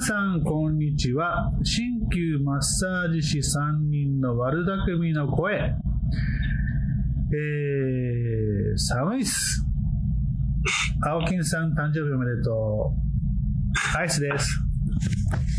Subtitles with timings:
[0.00, 1.52] 皆さん、こんにちは。
[1.62, 5.56] 鍼灸マッサージ師3人の悪巧みの声。
[5.56, 9.62] えー、寒いっす。
[11.06, 12.94] 青金さん、誕生日おめでと
[13.94, 13.98] う。
[13.98, 14.64] アイスです。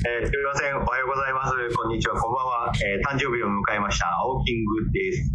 [0.09, 0.75] えーすみません。
[0.75, 1.53] おはようございます。
[1.77, 2.19] こんにちは。
[2.19, 2.73] こんばんは。
[2.73, 4.07] えー誕生日を迎えました。
[4.23, 5.31] 青キングです。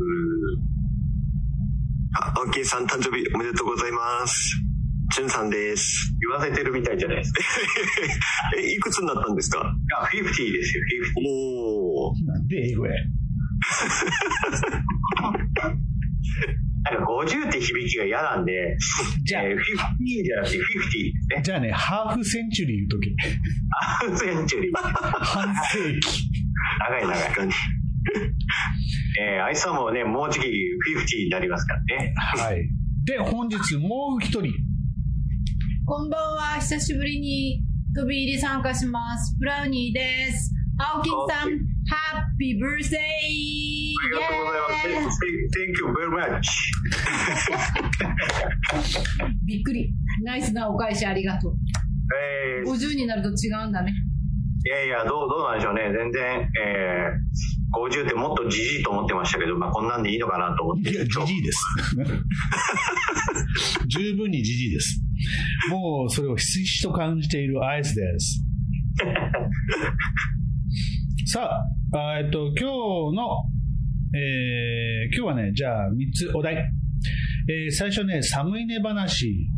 [2.21, 4.66] あ、青木さん誕生日おめでとうございます。
[5.15, 6.13] じゅんさんです。
[6.21, 7.43] 言わせてるみたいじゃないですか。
[8.59, 9.61] え、いくつになったんですか？
[10.01, 10.85] あ、50ですよ、
[11.17, 12.27] おー。
[12.27, 12.93] なんで英語や。
[12.93, 12.97] 50。
[16.85, 18.77] なんか50って響きが嫌なんで、
[19.25, 19.59] じゃあえー、50
[20.25, 21.43] じゃなくて50ですね。
[21.43, 23.15] じゃあね、ハーフセンチュリー言うとき。
[23.71, 24.73] ハーフセンチュリー。
[24.77, 26.31] 半世紀。
[26.81, 27.19] 長い長い。
[27.23, 27.53] 確かに。
[29.19, 32.15] えー、アイスさんもね、もうじき50になりますからね。
[32.17, 32.69] はい。
[33.05, 34.53] で、本日もう一人。
[35.89, 36.59] こんばんは。
[36.59, 37.63] 久しぶりに
[37.95, 39.37] 飛び入り参加します。
[39.39, 40.53] ブラウニーです。
[40.77, 41.51] 青木さん、
[41.89, 45.21] ハッピーブルースデーありがとうございます。
[45.55, 46.43] Thank you very much.
[49.47, 49.95] びっくり。
[50.25, 51.55] ナイスなお返しありがとう。
[52.67, 53.93] えー、50になると違うんだね。
[54.65, 55.83] いやいや、どう、どうなんでしょうね。
[55.97, 60.91] 全然、えー、50ってもっとじじいと思ってましたけど、まあ、こんなんでいいのかなと思って。
[60.91, 61.65] いや、じじいです。
[63.87, 65.06] 十分にじじいです。
[65.71, 68.43] もう、それをひしひしと感じているアイスです。
[71.27, 71.51] さ
[71.93, 73.45] あ、あえっと、今日の、
[74.15, 76.57] えー今日はね、じゃあ、3つお題。
[76.57, 79.49] えー最初ね、寒いね話。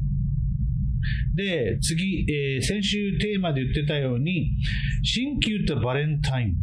[1.34, 4.56] で、次、えー先週テーマで言ってたように、
[5.02, 6.54] 鍼灸とバレンタイン。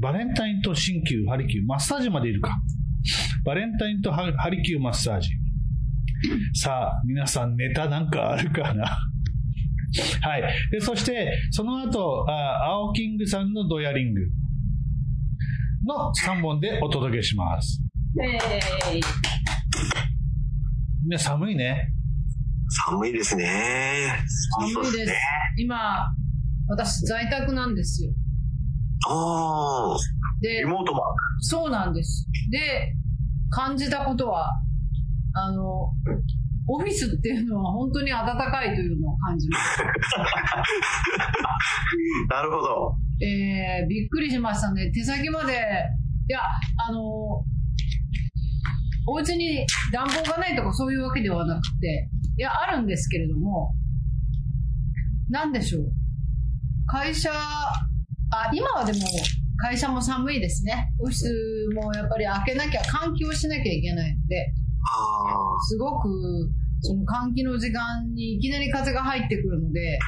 [0.00, 2.60] バレンタインと鍼灸、ハリキュー、マッサージまでいるか。
[3.44, 5.30] バレンタインとハハリキューマッサージ。
[6.54, 8.86] さあ、皆さんネタなんかあるかな？
[10.22, 10.42] はい。
[10.70, 14.20] で、そして、その後、あ青キングさんのドヤリング
[15.86, 17.80] の3本でお届けします。
[18.22, 19.02] えー、
[21.02, 21.90] みんな寒いね。
[22.86, 24.16] 寒いですね。
[24.58, 25.12] 寒いです。
[25.58, 26.06] 今、
[26.68, 28.12] 私在宅なんですよ。
[29.08, 29.96] あ
[30.40, 31.04] でリ、モートマーク。
[31.40, 32.26] そうなんです。
[32.50, 32.94] で、
[33.50, 34.48] 感じたことは、
[35.34, 35.90] あの、
[36.66, 39.82] オフィスっていうのは本当に暖かいというのを感じます。
[42.30, 42.96] なるほど。
[43.20, 44.90] えー、びっくりしましたね。
[44.90, 46.40] 手先まで、いや、
[46.88, 47.00] あの、
[49.06, 52.08] お家に暖房がないとかそういうわけではなくて、
[52.38, 53.74] いや、あるんですけれども、
[55.28, 55.92] なんでしょう。
[56.86, 59.00] 会社、あ、今はでも
[59.58, 60.90] 会社も寒いですね。
[61.00, 64.54] オフィスもやっぱり開けなきゃ、換気をしなきゃいけないので、
[65.68, 66.50] すごく、
[66.80, 69.98] その換気の時間にいきなり風が入ってくるので、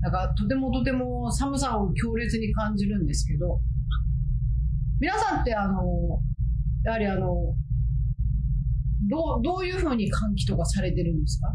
[0.00, 3.60] なんかとてもとても寒さを強烈に感じるんですけど、
[5.00, 5.82] 皆さんってあの、
[6.84, 7.26] やはりあの、
[9.08, 11.48] どう、どういうふうに換気とかされてるんですか？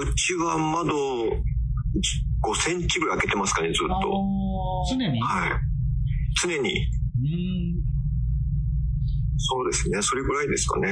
[0.00, 4.08] うちは窓5センチぐらい開けてますかね、ずっあと。
[4.90, 5.20] 常に？
[5.20, 5.50] はい。
[6.40, 6.70] 常に。
[6.70, 7.97] うーん。
[9.38, 10.02] そうですね。
[10.02, 10.88] それぐらいですかね。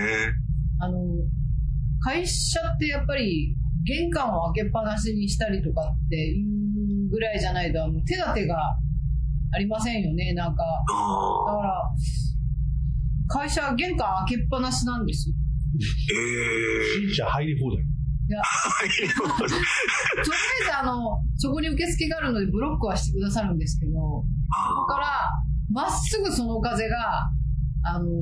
[0.80, 0.98] あの、
[2.00, 6.42] 会社ってやっぱり玄関を開けっぱなしにしたりとかってい
[7.06, 8.56] うぐらいじゃないと、あの、手立てが
[9.52, 10.62] ありませんよね、なんか。
[10.62, 11.52] だ。
[11.52, 11.82] から、
[13.28, 15.34] 会社玄関開けっぱなしなんですよ。
[15.78, 17.84] ええじゃあ入り放題。
[18.28, 18.42] いや、
[18.78, 19.52] とりあ
[20.62, 25.06] えずあの、そこに受付があるのでブロックはしてくださるんですけど、そこから、
[25.70, 27.30] まっすぐその風が、
[27.88, 28.16] あのー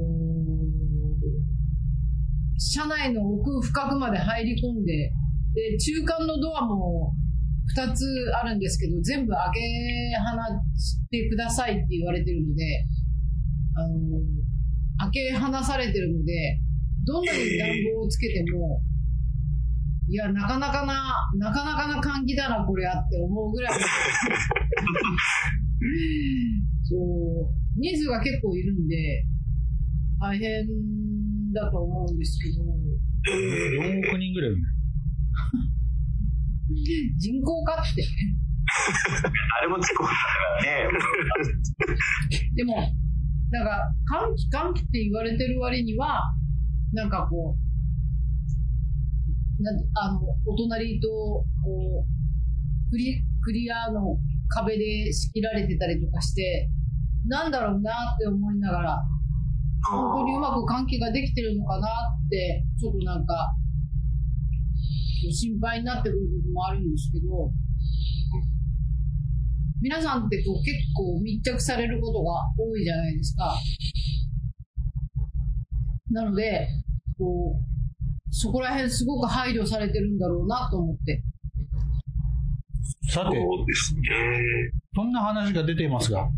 [2.56, 5.12] 車内の奥深くまで入り込んで、
[5.54, 7.12] で、中間のドアも
[7.76, 8.04] 2つ
[8.40, 9.60] あるんですけど、全部開け
[10.16, 12.86] 放ってくださいって言われてるので、
[13.76, 14.44] あのー
[14.96, 16.60] 開け放されてるので、
[17.04, 18.80] どんなに暖房をつけても、
[20.08, 23.72] いや、なかなかな、なかなかな換気だな、これあって思うぐらい。
[26.84, 27.00] そう、
[27.80, 29.26] 人数が結構いるんで、
[30.24, 30.64] 大変
[31.52, 32.64] だと思うんですけど、
[33.28, 34.62] ええ4億人ぐらいいるね。
[37.18, 38.02] 人口かって。
[39.58, 40.16] あれも突っ込んだか
[40.64, 40.88] らね。
[42.56, 42.76] でも、
[43.50, 46.34] なんか、換気換気って言われてる割には、
[46.94, 47.58] なんかこ
[49.60, 51.44] う、なんてあの、お隣と、こ
[52.88, 54.16] う、クリクリアの
[54.48, 56.70] 壁で仕切られてたりとかして、
[57.26, 59.02] なんだろうなって思いながら、
[59.90, 63.54] 本当にうまく換気ができてるのかなって、ちょっとなんか、
[65.32, 67.50] 心配になってくる部分もあるんですけど、
[69.80, 73.54] 皆さんってこう結構密着されることが多いじゃないですか。
[76.10, 76.68] なので、
[77.18, 77.74] こう、
[78.30, 81.22] そこら辺すごく配慮されてるんだろうなと思って。
[83.10, 84.00] さて、そうですね。
[84.94, 86.28] そんな話が出ていますが、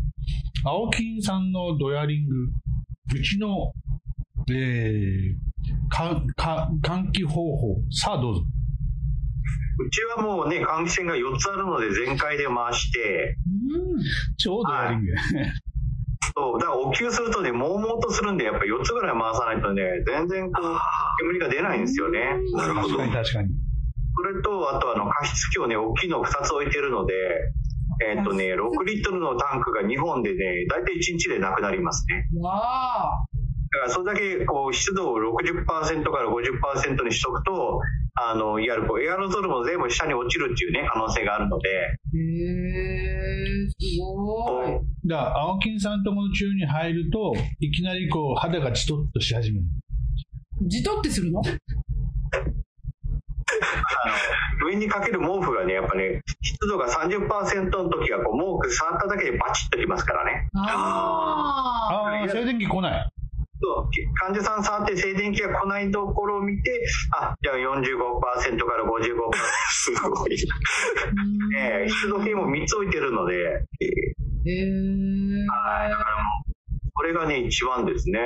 [0.65, 2.35] 青金さんのドヤリング、
[3.15, 3.73] うちの、
[4.51, 5.35] えー、
[5.89, 8.41] か、か、換気方法、さあどうぞ。
[9.79, 13.37] うちはもうね、換気扇が4つあるので全開で回して、
[13.71, 14.01] うん。
[14.37, 15.13] 超ドヤリング。
[16.35, 20.77] そう、だからお給するとね、悶々とするんで、やっぱ4つぐらい回さないとね、全然こう、
[21.19, 22.19] 煙が出ないんですよね。
[22.53, 23.05] なるほど確か。
[23.05, 23.49] に確かに。
[24.15, 27.13] それと、あとあの、加湿器をね、大きいの2つ置いてるので、
[28.05, 32.27] えっ、とね、6リットルのタンクが2本でね、大体1日でなくなりますね。
[32.39, 33.27] わあ。
[33.69, 37.81] だからそれだけこう湿度を60%から50%にしとくと、
[38.15, 44.67] あの、いわゆるこうエアロゾルも全部下に落ちるっていうね、可能性があるので、へえ、すごい。
[45.07, 49.65] だから、青金さんとこの中に入ると、いきなりこう、肌がチトッとし始める。
[50.67, 51.41] じとってするの？
[54.65, 60.49] 上にかける毛布がね、やっぱね、湿度が30%の時はこう毛布触っただけでバチッときますからね。
[60.55, 61.93] ああ。
[62.19, 63.09] ああ、静電気来ない？
[63.59, 66.85] そう患者さん触って静電気が来ないところを見て、
[67.19, 69.33] あ、じゃあ45%から55%。
[69.71, 70.37] すごい。
[71.57, 73.35] えー湿度計も3つ置いてるので、
[73.81, 73.87] えー
[74.49, 75.45] へえ。
[76.97, 78.19] これがね、一番ですね。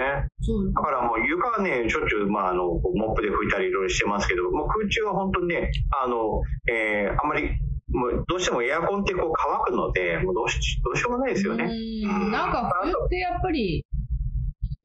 [0.74, 5.72] だからもう床はね、しょっちゅう、まあ、あの、モップで拭いたりいろいろしてますけど、もう空中は本当にね、
[6.02, 6.42] あの、
[6.72, 7.50] えーあんまり、
[7.90, 11.66] もうどうしてもエアコンってこう乾くので、もうどうしどうしようもないですよね。
[11.66, 13.86] うんなんか冬ってやっぱり、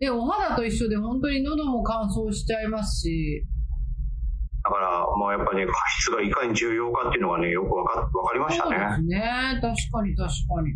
[0.00, 3.46] で、お肌と一緒で本当に喉も乾燥しちゃいますし、
[4.64, 8.76] だから、もうやっぱりね、加湿がいかに重要かっていうのがね、よくわかわかりましたね。
[8.76, 9.22] そうですね。
[9.62, 10.74] 確かに確かに。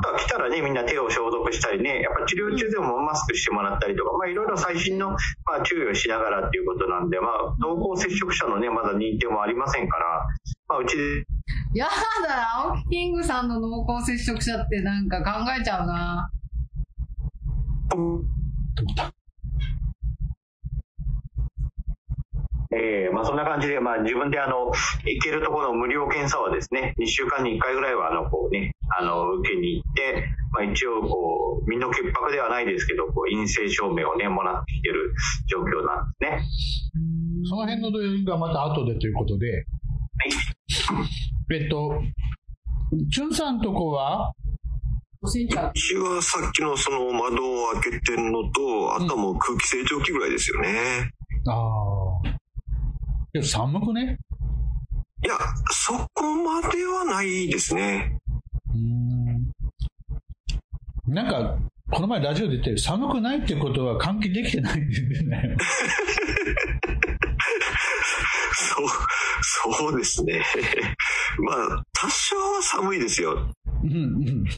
[0.00, 5.16] 来たらね、みんな手を消毒したりね、やっぱ治療中でもマスクしてもらったりとか、まあいろいろ最新の、ま
[5.60, 10.26] あ、注意をしながらっていうことなんで、まあ濃厚接触者のね、まだ認定もありませんから、
[10.68, 11.24] まあうちで
[11.74, 16.30] やだ、青木キングさんの濃厚接触者ってなんか考えちゃうな。
[22.74, 24.72] えーまあそんな感じで、まあ自分であの、
[25.04, 35.14] 行けるところの無料検査はですね、2週間に1回ぐらいはあの、こうね、あの、受けに行って、まあ一応こう、身の潔白ではないですけど、こう、陰性証明をね、もらってきてる
[35.48, 37.48] 状況なんですね。
[37.48, 39.66] その辺のドヤリングはまた後でということで、
[41.52, 42.02] えっと、
[43.12, 44.32] チュンさんとこは、
[45.22, 51.12] 5センチあるうちはさっきのその窓を開けてるのと、あとはもう空気清浄機ぐらいですよね。
[51.48, 52.31] ああ。
[53.34, 54.18] いや、寒くね？
[55.24, 55.38] いや、
[55.70, 58.18] そこまではないですね。
[58.68, 59.50] うーん。
[61.06, 61.58] なんか、
[61.90, 65.56] この前ラジオで言って、寒くないってことは換気できてないって言ってね。
[68.52, 68.88] そう、
[69.80, 70.42] そうですね。
[71.38, 73.50] まあ、多少は寒いですよ。
[73.82, 74.44] うんうん。
[74.44, 74.50] ね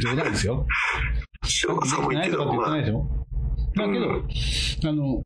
[0.00, 0.64] 冗冗談ですよ。
[1.40, 3.08] 多少は寒いけど、ないとかって言ってまあないですよ。
[3.74, 5.24] だけど、あの、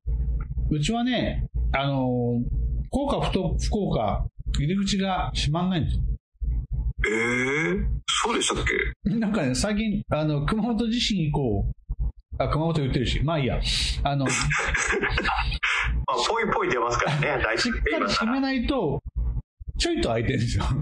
[0.70, 2.40] うちはね、あの、
[2.86, 4.24] 福岡、福岡、
[4.58, 6.02] 入り口が閉まんないんですよ。
[7.08, 7.10] え
[7.70, 7.76] え
[8.24, 8.64] そうでしたっ
[9.04, 9.10] け？
[9.18, 11.70] なんかね、最近、あの、熊本地震以降、
[12.38, 13.60] あ、熊本言ってるし、まあいいや。
[14.02, 19.02] あの、 まあ、ぽいぽい出ますからね、 大しっ体かり閉めないと、
[19.78, 20.64] ちょいと開いてるんですよ。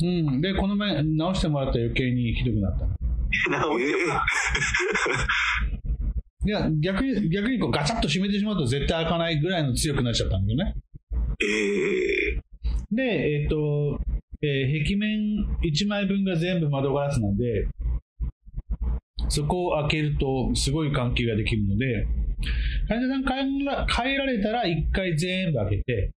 [0.00, 0.40] うん。
[0.40, 2.86] で、この前直してもらったら余計にひどくなった。
[6.48, 10.74] いや、逆に、逆にこうガチャッと閉めてしまうと絶対開かないぐらいの強くなっちゃったんだよね。
[11.42, 12.40] ええ
[12.90, 14.00] で、えっ、と、
[14.40, 17.68] えー壁面1枚分が全部窓ガラスなんで、
[19.28, 22.06] そこを開けるとすごい換気ができるので、
[22.88, 23.24] 患者さん
[23.58, 26.10] 帰ら帰られたら1回全部開けて、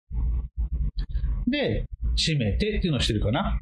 [1.47, 3.59] で、閉めてっていうのをしてるかな。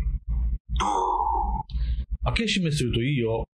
[2.25, 3.47] 開け閉めするといいよ。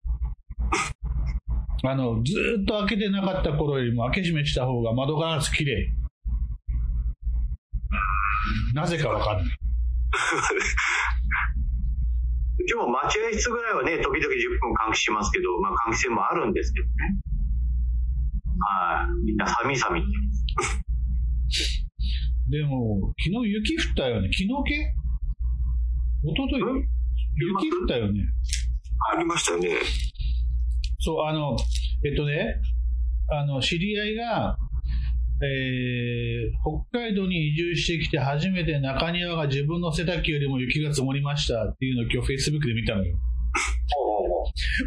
[1.85, 5.93] あの、ずーっと開けてなかった頃よりも開け閉めした方が窓ガラス綺麗。
[8.75, 9.47] なぜかわかんない。
[12.59, 16.93] うちも待合室ぐらいはね、時々10分換気しますけど、まあ換気扇もあるんですけどね。
[18.61, 19.25] はい。
[19.25, 20.03] みんな寒い寒い。
[22.51, 24.29] でも、昨日雪降ったよね。
[24.29, 24.95] 昨日系？
[26.25, 26.63] 一昨日？
[26.63, 26.89] ん
[27.37, 28.21] 雪降ったよね。
[29.13, 29.71] ありましたよね。
[31.03, 31.57] そう、あの、
[32.05, 32.61] えっとね、
[33.31, 34.57] あの、知り合いが、
[35.43, 43.17] えー北海道に移住してきて初めて中庭が自分の背丈よりも雪が積もりましたっていうのを今日 Facebook で見たのよ。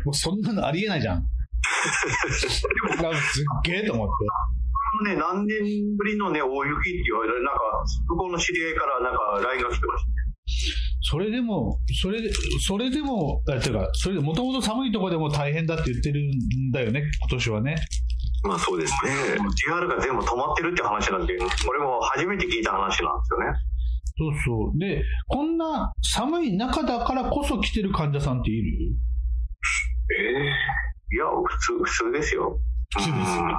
[0.05, 1.25] もうそんなのありえないじゃん。
[2.41, 5.09] すっげえと思って。
[5.09, 5.59] ね、何年
[5.97, 7.59] ぶりのね、大雪って言われる、なんか、
[8.07, 10.14] 向こうの知り合いからなんか LINE が来てました。
[11.15, 12.29] それでも、それで、
[12.67, 16.19] それでも、あていうか、それでもともと寒いところでも大変だって言ってる
[16.67, 17.75] んだよね、今年はね。
[18.43, 19.11] まあそうですね。
[19.65, 21.37] JR が全部止まってるって話なんで、
[21.69, 23.15] 俺も初めて聞いた話なんですよね。
[24.17, 24.77] そうそう。
[24.77, 28.93] で、こんな寒い中だからこそ来てる患者さんっている？
[30.19, 32.59] ええいや、普通、普通ですよ。
[32.97, 33.51] 普通ですうん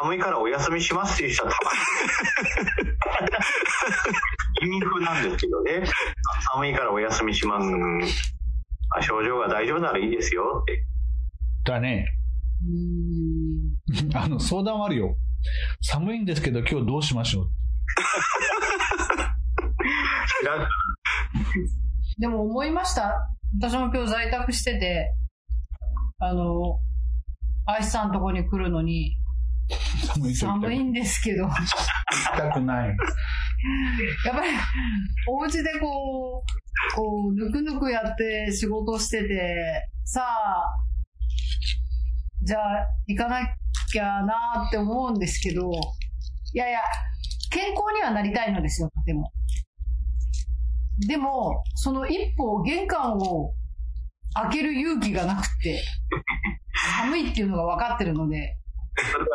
[0.00, 1.70] 寒いからお休みしますっていう人はたま
[2.82, 2.88] に。
[4.62, 5.82] 意味風なんですけどね。
[6.54, 7.66] 寒いからお休みします。
[8.96, 10.84] あ症状が大丈夫ならいいですよって。
[11.64, 12.06] だね。
[14.14, 15.16] あの、相談はあるよ。
[15.80, 17.50] 寒いんですけど今日どうしましょう
[22.18, 23.28] でも思いました。
[23.58, 25.12] 私も今日在宅してて、
[26.18, 26.78] あの、
[27.66, 29.16] 愛さんのとこに来るのに、
[30.14, 31.54] 寒い寒いんですけど、やっい
[32.36, 32.96] たくない。
[34.26, 34.48] やっぱり、
[35.28, 40.64] お家でこう、こう、ぬくぬくやって仕事してて、さあ、
[42.42, 43.56] じゃあ、行かな
[43.90, 45.70] きゃなって思うんですけど、
[46.54, 46.80] いやいや、
[47.50, 49.30] 健康にはなりたいのですよ、とても。
[51.06, 53.54] でも、その一歩、玄関を
[54.34, 55.82] 開ける勇気がなくて、
[56.98, 58.58] 寒いっていうのが分かってるので、
[58.94, 59.28] それは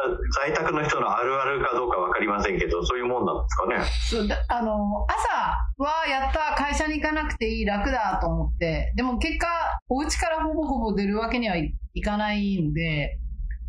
[0.45, 3.75] 在宅の人のあるあるかどうかわかりませんけど、そういうもんなんですかね？
[4.09, 9.47] そうあの、朝はやった、会社に行かなくていい、楽だと思って、でも結果、
[9.89, 11.73] お家からほぼほぼ出るわけにはい
[12.03, 13.17] かないんで、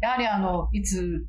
[0.03, 1.25] やはりあの、いつ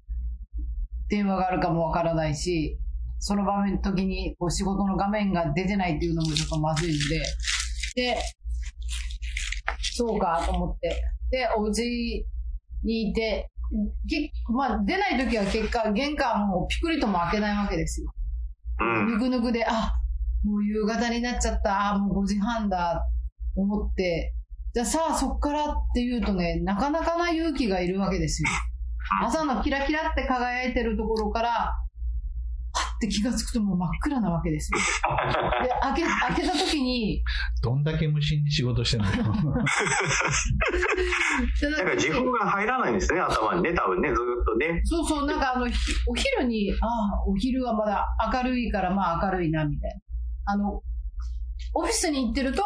[1.07, 2.77] 電話があるかもわからないし、
[3.19, 8.21] その場面、時にこう仕事の画面が出てないっていうのもちょっとまずいので、で、
[9.81, 11.01] そうかと思って、
[11.31, 12.25] で、お家
[12.83, 13.49] にいて、
[14.51, 18.11] まあ、出ない時は結果、玄関をピクリとも開けないわけですよ。
[18.79, 19.07] うん。
[19.13, 19.93] ぬくぬくで、あ、
[20.43, 23.05] もう夕方になっちゃった、あ、もう5時半だ、
[23.55, 24.33] 思って、
[24.73, 28.49] じゃあさあそっからっていうとね、なかなかな勇気がいるわけですよ。
[29.23, 31.75] 朝のキラキラって輝いてるところから、は
[32.99, 34.77] って気がつくともう真っ暗なわけですよ。
[35.63, 37.23] で、開け、開けた時に、
[37.63, 39.07] どんだけ無心に仕事してんの？
[39.15, 39.23] なん
[41.87, 44.81] か自分が入らないんですね、頭にね、多分ね、ずーっとね。
[44.83, 45.75] そうそう、なんかあの、ひ
[46.07, 49.91] お昼に、ああ、お昼はまだ明るいから、まあ明るいな、みたい
[50.45, 50.53] な。
[50.53, 50.81] あの、
[51.75, 52.63] オフィスに行ってると、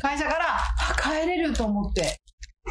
[0.00, 2.20] 会社から、あ帰れると思って、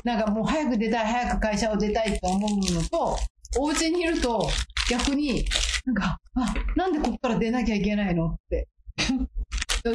[0.06, 2.40] なんかもう早く出たい、早く会社を出たいって思う
[2.74, 3.18] のと、
[3.60, 4.48] お家にいると、
[4.90, 5.44] 逆に、
[5.88, 8.68] なんか、あ、なんでここから出なきゃいけないのって。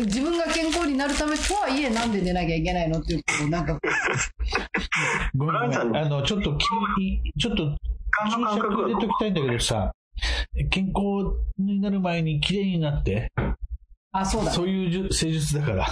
[0.06, 3.78] 自分が健康になるためとはいえ、なんで出なきゃいけないのっていうことを、なんか
[5.34, 6.04] ごめんごめん。
[6.04, 6.66] あの、ちょっとき、
[7.38, 7.76] ちょっと、注
[8.11, 9.92] 感の感覚が釈入れときたいんだけどさ、
[10.70, 13.30] 健康になる前に綺麗になって、
[14.12, 14.56] あ、そうだね。
[14.56, 15.87] そういうじゅ施術だから。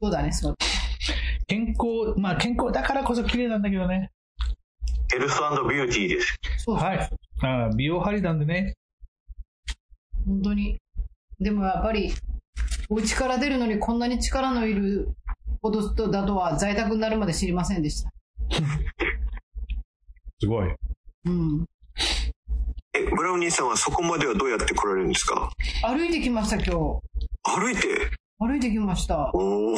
[0.00, 0.66] そうだね、そうだ
[1.46, 4.10] 健康、まあ健康だからこそ綺麗なんだけどね。
[5.12, 6.38] ヘルスビューティーです。
[6.64, 7.10] そうそうはい。
[7.42, 8.74] あ美容針なんでね。
[10.26, 10.78] 本当に。
[11.38, 12.12] でもやっぱり、
[12.90, 15.08] お家から出るのにこんなに力のいる
[15.62, 18.10] ことだとは在宅になるまで知りませんでした。
[20.40, 20.74] すごい。
[21.26, 21.64] うん。
[22.94, 25.50] え、ブラウニーさんはそこまではどうやって来られるんですか？
[25.82, 26.70] 歩いてきました、今日。
[27.44, 28.10] 歩いて？
[28.38, 29.30] 歩いてきました。
[29.34, 29.76] おお。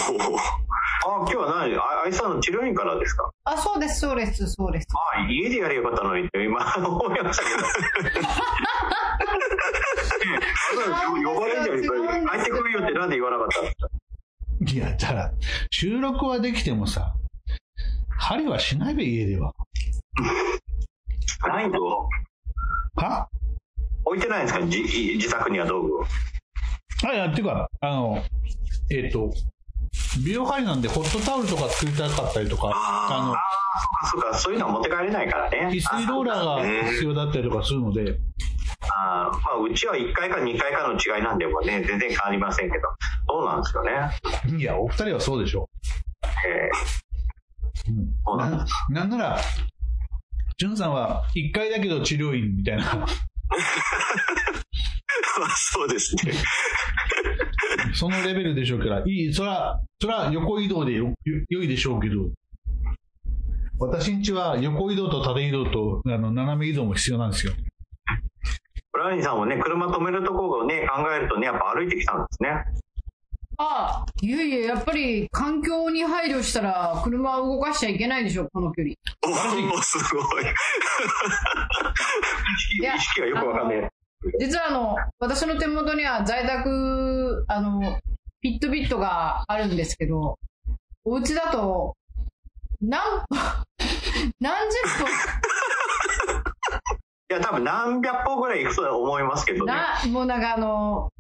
[1.06, 1.74] あ、今日は何？
[1.76, 3.30] あ愛さんの治療院からですか？
[3.44, 4.86] あ、そうです、そうです、そうです。
[5.16, 7.56] あ、家でやればよかったのにって今思いましたけど。
[7.62, 8.30] ね
[11.24, 12.32] 呼ばれるじゃないですか。
[12.36, 13.88] 帰ってくるよってなんで言わなかったんですか？
[14.72, 15.32] いや、じゃあ、
[15.70, 17.14] 収録はできてもさ、
[18.18, 19.52] 針はしないべ、家では。
[21.48, 22.08] ないと
[22.96, 23.28] は？
[24.04, 24.66] 置いてないんですか？
[24.66, 24.82] じ
[25.16, 26.04] 自宅には道具を。
[27.04, 28.22] あ、いや、っていうか、あの、
[28.90, 29.32] えっ、と、
[30.24, 35.68] 美容針なんでホットタオルとか作りたかったりとか、ああ、そうか、そういうのは持って帰れないからの、ね。
[35.68, 36.44] 翡翠ローラー
[36.84, 38.18] が必要だったりとかするので、
[38.82, 42.84] あーまあ、うちは1回か2回かの違いなんでもね、全然変わりませんけど。
[43.28, 44.58] そうなんですよね。
[44.58, 45.68] いや、お二人はそうでしょ
[46.46, 46.70] え
[47.88, 47.92] う。
[47.92, 49.40] うんそうなんななんなら、
[50.58, 52.84] じゅんさんは一回だけど治療院みたいな、
[55.56, 56.32] そうですね。
[57.94, 61.14] そのレベルでしょうから、いい、そら、そら横移動でよよ
[61.48, 62.30] 良いでしょうけど、
[63.78, 67.52] 私んちは横移動と縦移動とあの斜め移動も必要なんですよ。
[68.92, 72.50] ラニーさんもね、車止めるところをね、考えるとね、やっぱ歩いてきたんですね。
[73.56, 78.94] ああ、いえいえ、やっぱり環境に配慮したら車を動かしちゃいけないでしょ、この距離。
[79.26, 79.30] お
[79.78, 80.44] お、すごい。
[82.82, 83.90] 意識がよくわかんない。
[84.38, 87.98] 実はあの、私の手元には在宅、あの、
[88.40, 90.38] ピットビットがあるんですけど、
[91.04, 91.96] お家だと、
[92.80, 93.00] 何、
[94.40, 94.76] 何十
[97.30, 99.72] いや、多分何百歩ぐらい行くとは思いますけど分、ね。
[99.72, 101.10] な、もうなんかあの、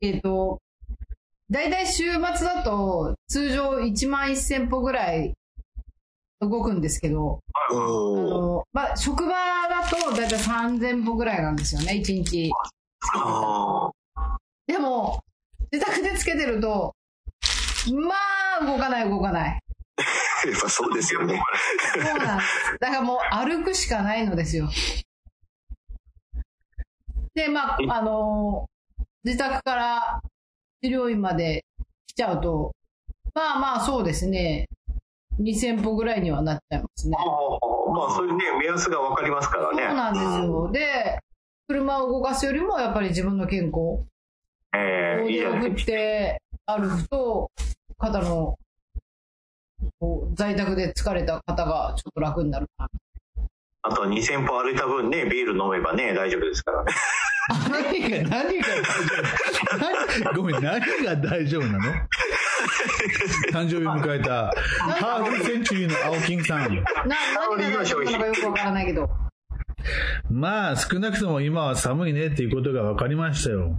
[0.00, 0.60] えっ、と、
[1.50, 5.34] だいたい週末だと通常1万1000歩ぐらい
[6.42, 7.74] 動くんですけど、あ。
[7.74, 12.50] の、まあ、職場だとだいたい3000歩ぐらいなんですよね、1日。
[14.66, 15.22] でも、
[15.70, 16.94] 自宅でつけてると、
[17.92, 18.14] ま
[18.60, 19.60] あ、動かない動かない。
[20.50, 21.40] やっぱそうですよね。
[21.94, 22.78] そうなんです。
[22.80, 24.68] だからもう歩くしかないのですよ。
[27.34, 28.66] で、まあ、あの
[29.24, 30.22] 自宅から
[30.82, 31.64] 治療院まで
[32.08, 32.74] 来ちゃうと、
[33.34, 34.68] まあまあそうですね、
[35.40, 37.16] 2000歩ぐらいにはなっちゃいますね。
[37.16, 39.84] まあ、そういうね、目安がわかりますからね。
[39.86, 40.70] そうなんですよ。
[40.72, 41.20] で、
[41.68, 44.04] 車を動かすよりもやっぱり自分の健康
[44.74, 45.84] ええいいじを振っ。
[45.84, 47.50] て歩くと、
[47.98, 48.56] 肩の、
[49.98, 52.88] こう在宅で疲れた方がちょっと楽になるかな。
[53.84, 56.92] あとは2000歩歩いた分ね、ビール飲めばね、大丈夫ですからね。
[57.68, 58.68] 何が、何が
[59.78, 60.24] 大丈夫？
[60.24, 61.80] 何ごめん、何が大丈夫なの？
[63.52, 64.52] 誕生日迎えた、
[64.94, 66.74] ハーフセンチュリーの青金さん。
[66.74, 66.84] な、
[67.56, 69.10] 何が大丈夫なのかよくわからないけど。
[70.30, 73.78] まあ、少なくとも今は寒いねっていうことが分かりましたよ。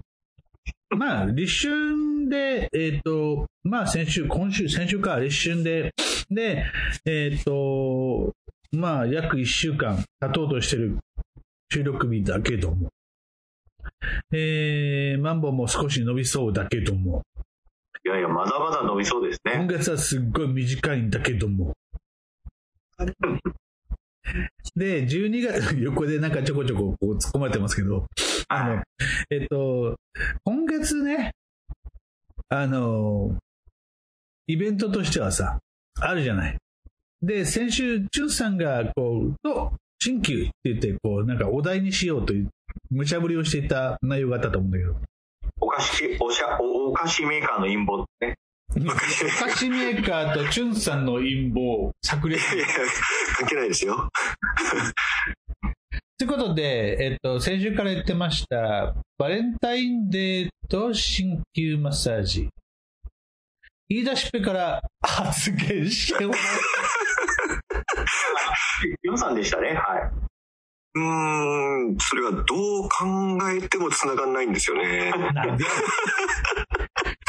[0.90, 5.94] まあ、立春で、えっ、と、まあ先週、今週、先週か、立春で、
[6.30, 6.66] で、
[7.06, 8.34] えっ、と、
[8.72, 10.98] まあ、約1週間経とうとしてる
[11.72, 12.90] 収録日だけども、
[14.32, 17.24] えー、マンボウも少し伸びそうだけども、
[18.06, 19.68] いやいや、まだまだ伸びそうです今ね。
[19.68, 21.74] 月はすっごい短いんだけども。
[24.76, 28.06] で、12月、横でなんかちょこちょここう突っ込まれてますけど、
[28.50, 28.84] あの、
[29.30, 29.96] えっと、
[30.44, 31.32] 今月ね、
[32.50, 33.38] あの、
[34.48, 35.60] イベントとしてはさ、
[36.00, 36.58] あるじゃない。
[37.22, 42.50] で、先週、チュンさんが、こう、と、新旧って言って、こう、なんかお題にしようという、
[42.90, 44.98] 無茶ぶりをしていた内容があったと思うんだけど、
[45.60, 48.36] お菓子、おしゃ、おお菓子メーカーの陰謀ね。
[48.76, 52.56] お菓子メーカーとチュンさんの陰謀、炸裂。
[52.56, 52.76] いやいや、
[53.38, 54.10] 関係ないですよ。
[56.18, 62.50] ということで、えっと、先週から言ってました、バレンタインデーと鍼灸マッサージ。
[63.90, 66.40] 言い出しっぺから発言してもら
[69.04, 69.74] ヨンさんでしたね。
[69.74, 70.33] はい。
[70.96, 73.06] うーん、それはどう考
[73.50, 75.12] えても繋がんないんですよね。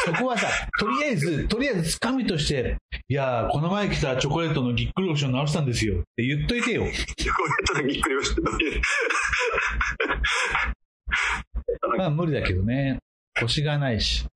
[0.05, 0.47] そこはさ、
[0.79, 6.83] とりあえず、とりあえずつかみとして、いやー、この前来たチョコレートのぎっくり腰を直したんですよって言っといてよ。
[6.83, 7.33] これちょ
[7.73, 8.41] っとぎっくり腰って
[11.97, 12.99] まあ無理だけどね。
[13.39, 14.27] 腰がないし。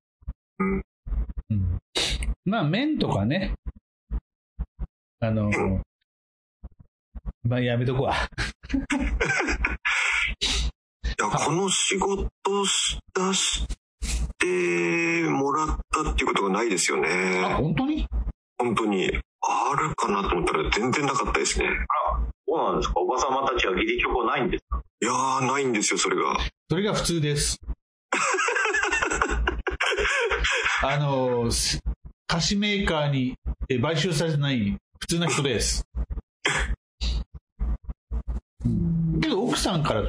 [0.58, 0.82] うん
[1.50, 1.78] うん
[2.44, 3.54] まあ麺とかね。
[5.20, 5.50] あの、
[7.42, 8.14] まあやめとこわ。
[8.14, 8.18] い
[11.18, 12.30] や、この仕事
[12.66, 13.66] し出し
[14.38, 17.54] てもらったっていうことがないですよあ、ね。
[17.56, 18.06] 本当に？
[18.58, 19.20] 本当に。
[19.42, 21.66] あるかなと思ったら全然なかったですね。
[22.46, 23.00] そうなんですか？
[23.00, 24.82] おばさまたちは義理チョコないんですか？
[25.00, 26.36] いやー、ないんですよ、それが。
[26.68, 27.58] それが普通です。
[30.82, 31.78] あの、す
[32.26, 33.34] 菓子メーカーに
[33.68, 35.84] え買収されてない普通な人です。
[39.20, 40.02] けど奥さんから、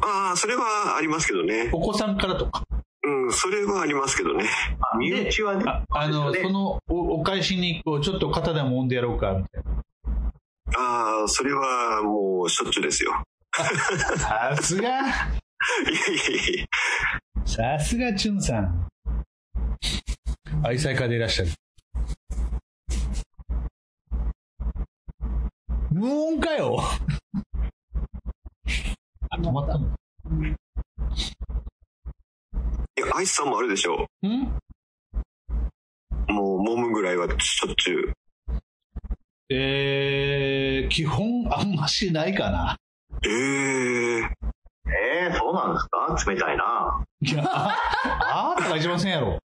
[0.00, 1.70] ああ、それはありますけどね。
[1.72, 2.64] お子さんからとか、
[3.04, 4.48] うん、それはありますけどね。
[4.80, 5.64] あ身内はね。
[5.66, 10.80] ああの、でそのおお返しにこう、ちょっと肩でも揉んでやろうか、みたいな。
[10.80, 13.12] ああ、それはもうしょっちゅうですよ。
[14.16, 15.10] さすが、いやいや
[16.54, 16.66] いや
[17.78, 18.88] さすがチュンさん。
[20.62, 21.50] 愛妻家でいらっしゃる。
[25.98, 26.78] 無音かよ
[29.30, 29.88] あ、止まったの？
[30.46, 30.54] い
[33.00, 34.06] や、アイスさんもあるでしょ？
[34.24, 34.28] ん？
[36.32, 38.14] もう、揉むぐらいはしょっちゅう。
[39.50, 42.76] えー、基本あんましないかな。
[43.26, 46.30] えええー、そうなんですか？
[46.30, 47.04] 冷たいな。
[47.22, 49.38] いや、ああーとか一番せんやろ。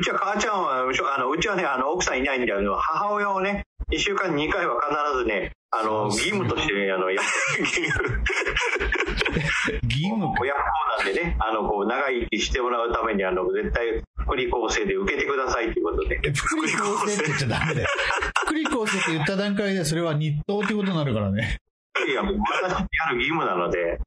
[0.00, 0.78] うちは母ちゃんは、あ
[1.20, 7.20] のうちはね、あの奥さんいないんで、あの母親をね、1週間に2回は必ずね、あの義務として、ね、あのや
[7.60, 8.00] 義務？
[10.32, 10.40] か。
[10.40, 16.16] 親不孝なんでね、あのこう長生きしてもらうために、あの絶対、福利厚生で受けてくださいということで。
[16.32, 17.88] 福利厚生って言っちゃダメだよ。
[18.46, 21.58] 福利厚生って言った段階でそれは日当ってことになるからね。
[22.08, 23.98] いや、もう私にある義務なので、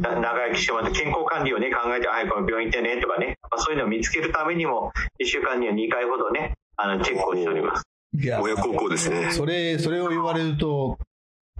[0.00, 7.84] な長生きしてもらって、健康管理をね、考えて、はい、この病院行ってね、とかね、まあ、そういうのを見つけるためにも、1週間には2回ほどね、あの、チェックをしております。
[8.12, 9.30] いや親孝行ですね。
[9.30, 10.98] それ、それを言われると、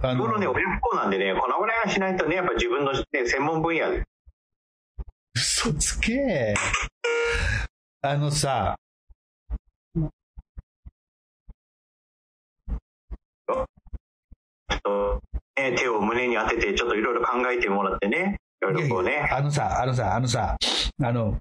[0.01, 4.03] あこのね、親不孝なんでね、このぐらいはしないとね、やっぱ自分の、ね、専門分野で。
[5.35, 6.53] 嘘つけ。
[8.01, 8.75] あのさ、
[14.83, 15.21] と
[15.69, 19.29] ね、手を胸に当てて、ちょっといろいろ考えてもらってね、いろいろこうね。
[19.31, 20.57] あのさ、あのさ、あのさ、
[21.03, 21.37] あの、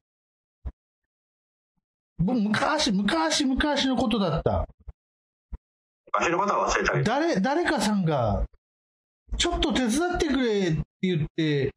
[2.18, 4.66] 僕昔、昔、昔のことだった。
[6.12, 7.04] 昔のことは忘れたけど。
[7.04, 8.44] 誰、誰かさんが、
[9.36, 11.72] ちょっと手伝ってくれって言って、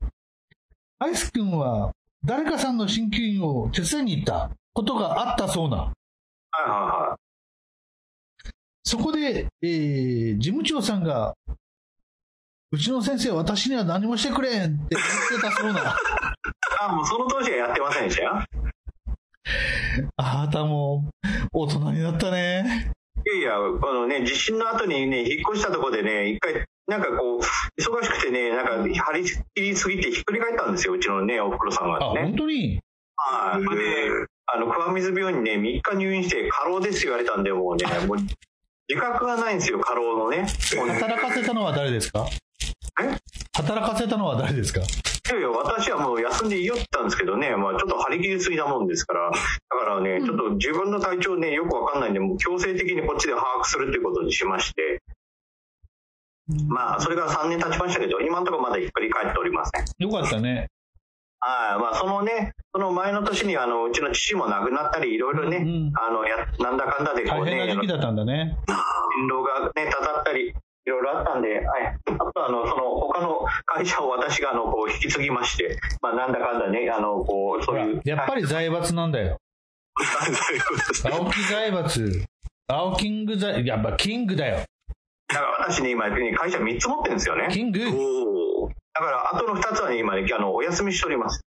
[1.00, 1.92] アイス君は
[2.26, 5.78] 誰かさんの鍼灸院を手伝いに行ったことがあったそうな。
[5.78, 5.94] は
[6.60, 6.70] いはい
[7.10, 7.20] はい。
[8.84, 11.34] そこで、えー事務長さんが、
[12.74, 15.96] うちの先生、私には何もしてくれんって言ってたそうな。
[16.82, 18.44] あ、もうその当時はやってませんでしたよ。
[20.18, 21.08] あなたも
[21.52, 22.92] 大人になったね。
[23.28, 32.36] いやいや、このね、地震の後にね、引っ越したところでね、一回、なんかこう、忙しくてね、なんか張り切りすぎてひっくり返ったんですよ、うちのね、おふくろさんあ、がね本。
[32.38, 32.82] 当に？
[33.16, 33.64] はい。
[33.64, 34.10] それで、
[34.48, 40.48] あの、桑水病院にね、3日入院して過労です言われたんで、もうね、もう、自覚がないんですよ、過労のね。
[41.00, 42.26] 働かせたのは誰ですか？
[42.30, 42.36] え
[43.56, 44.82] 働かせたのは誰ですか？
[44.82, 44.84] い
[45.34, 55.02] やいや、私はもう休んでいいよって言ったんですけどね、まあちょっと張り切りすぎなもんですから、だからね、ちょっと自分の体調ね、よくわかんないんで、もう強制的にこっちで把握するっていうことにしまして、
[56.68, 59.86] まあそれが3年経ちましたけど、今のところまだひっくり返っておりません。
[59.98, 60.68] よかったね。
[61.40, 68.58] はい、まあそのね、その前の年にあの、うちの父も亡くなったり、いろいろね、うんあの、や、なんだかんだでこ大うね、変な時期だったんだね。
[69.16, 70.54] 心労がね、たたったり、
[70.86, 71.98] いろいろあったんで、はい。
[72.08, 78.02] あとあの、その他の会社を私があの、こう引き継ぎまして、まあなんだかんだね、あの、こう、そういう。
[78.04, 79.38] やっぱり財閥なんだよ。
[81.10, 82.26] 青木財閥。
[82.67, 84.58] 青キング財、やっぱキングだよ。
[85.28, 87.48] だから私ね、今、ね、会社3つ持ってるんですよね。
[87.52, 87.80] キング。
[88.93, 91.41] だから、あとの2つはね、今ね、あの、お休みしております。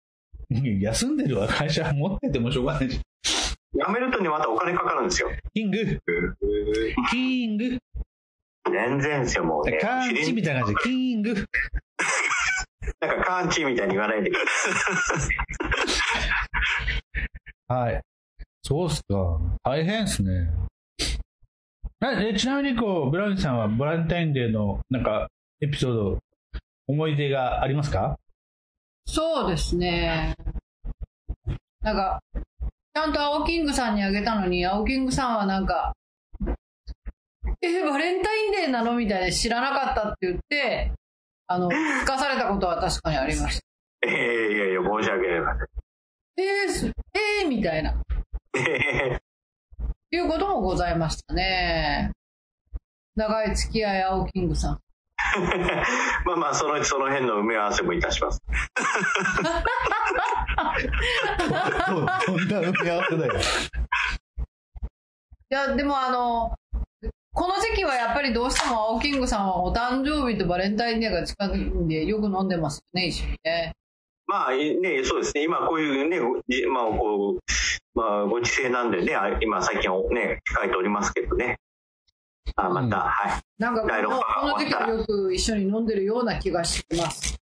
[0.50, 3.00] 休んでるわ、会社持っててもしょうがないし。
[3.74, 5.28] 辞めるとね、またお金かかるんですよ。
[5.52, 6.00] キング、
[7.10, 7.78] キング、
[8.70, 9.78] 全然ですよ、もうね。
[9.78, 11.34] カーンチみたいな感じで、キング。
[13.00, 14.40] なんかカーンチみたいに言わないでくだ
[17.68, 18.02] さはい。
[18.62, 19.38] そうっすか。
[19.62, 20.50] 大変っすね。
[22.02, 25.28] ええちなみにこう、ブラウンさんはバレンタインデーのなんか
[25.60, 26.18] エピソード、
[26.86, 28.18] 思い出がありますか？
[29.06, 30.34] そうですね。
[31.82, 32.20] なんか、
[32.94, 35.94] ちゃんと青キングさんにあげたのに、青キングさんはなんか、
[37.64, 38.92] え、バレンタインデーなの？
[38.94, 40.92] みたいで知らなかったって言って、
[41.46, 43.60] あの、聞かされたことは確かにありまし
[44.02, 44.10] た。
[44.10, 44.12] い。
[44.12, 45.68] いやいやいや、申し訳ありません。
[46.36, 47.92] えーす、えー、みたいな。
[47.92, 47.94] っ
[48.52, 49.20] て
[50.12, 52.12] いうこともございましたね。
[53.16, 54.80] 長い付き合い、青キングさん。
[56.26, 58.42] まあまあ、その、その辺の埋め合わせもいたします。
[61.88, 63.34] どんな埋め合わせだよ。
[63.34, 63.38] い
[65.50, 66.54] や、でもあの、
[67.34, 73.74] この時期はやっぱりどうしても青キングさんはお誕生日とバレンタインデーが近いんでよく飲んでますよね、一緒にね。
[74.26, 76.18] まあね、そうですね、今こういうね、
[76.48, 81.58] じまあこう、まあご時世なんでね、あ今最近ね、控えておりますけどね。
[82.54, 83.42] あまた、はい。
[83.58, 87.36] なんかこのこの時期はよく一緒に飲んでるような気がします。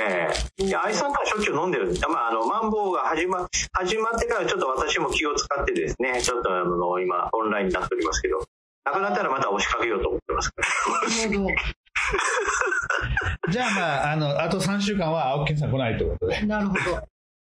[0.00, 2.08] ええいや、愛さんとはしょっちゅう飲んでるんです。
[2.08, 8.38] まあ、あの、マンボウが始ま、始まってからちょっと私も気を使ってですね、ちょっとあの、今、オンラインになっておりますけど、
[8.84, 11.28] なくなったらまた押しかけようと思ってますから。
[11.28, 11.48] なるほ
[13.50, 16.40] じゃあまあ、あの、あと3週間は青木さん来ないということで。
[16.40, 16.46] ど。
[16.46, 16.92] なるほど。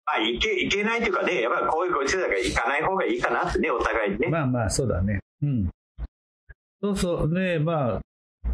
[0.05, 4.27] まあ、いけ、いけないというかね、やっぱりこういうご時世だから行かない方がいいかなってね、お互いにね。
[4.27, 5.19] まあまあ、そうだね。
[5.41, 5.69] うん。
[6.81, 7.33] そうそう。
[7.33, 8.01] で、まあ、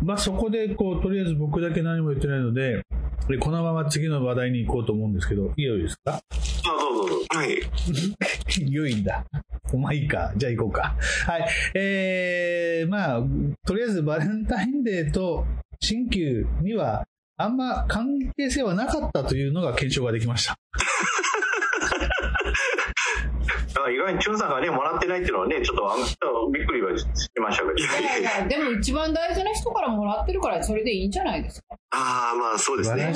[0.03, 2.81] まあそこで、こう、とりあえず僕だけ何も言ってないので、
[3.27, 6.21] でこのまま次の話題に行こうと思うんですけど、いいよいいですか？
[6.31, 7.37] そうそうそう。
[7.37, 7.59] はい。
[8.71, 9.25] 良いんだ。
[9.73, 10.31] お前いいか。
[10.37, 10.95] じゃあ行こうか。
[11.25, 11.47] はい。
[11.73, 13.23] えー、まあ、
[13.65, 15.45] とりあえずバレンタインデーと
[15.81, 17.03] 新旧には、
[17.37, 20.55] あんま関係性はなかったというのが検証ができました。
[23.91, 27.05] 意外にチュンさんがね、もらってないっていうのはね、ちょっとあのびっくりはし
[27.39, 27.75] ましたけど。
[27.75, 31.75] いやいや、 でも一番大事な人からもらってるから、それでいいんじゃないですか。
[31.91, 33.13] ああ、まあそうですね。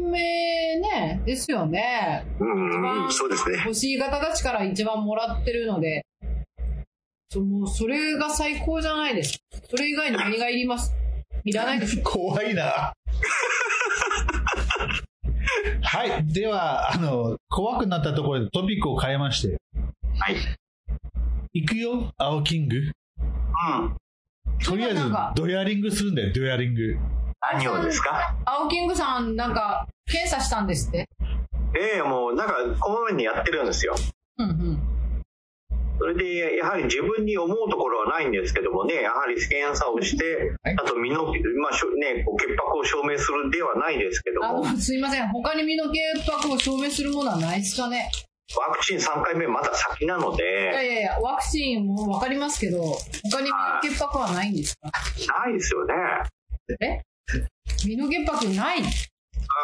[0.00, 2.24] 運命ね、ですよね。
[2.38, 3.58] うん、うん、そうですね。
[3.58, 6.04] 欲しい方たちから一番もらってるので、
[7.30, 9.58] そもうそれが最高じゃないですか。
[9.70, 10.94] それ以外に何がいります？
[11.44, 12.02] いらないでしょ。
[12.04, 12.92] 怖いな。
[15.82, 16.26] はい。
[16.32, 19.58] では、あの、怖くなったところでトピックを変えまして。
[20.18, 20.36] はい。
[21.52, 22.76] 行くよ、青キング。
[22.76, 23.96] うん。
[24.64, 26.96] とりあえずドヤリングするんだよ、ドヤリング。
[27.52, 28.36] 何をですか？
[28.44, 31.08] 青キングさん、なんか、検査したんですって？
[31.74, 33.94] ええもうなんか、こまめにやってるんですよ。
[34.38, 34.91] うんうん。
[36.02, 40.74] それで、やはり自分に思うところはないんですけどもね、やはり検査をして、はい。
[40.76, 41.30] あと身の、ま
[41.70, 45.28] あしょね、こう潔白を証明するではないですけども、あの、すいません。
[45.28, 48.10] 他に身の潔白を証明するものはないですかね？
[48.58, 52.82] ワクチン3回目まだ先なのいやで、いやいや、ワクチンもわかりますけど、
[53.30, 54.90] 他に身の潔白はないんですか？
[55.44, 55.94] ないですよね。
[56.80, 57.00] え？
[57.86, 58.82] 身の潔白ない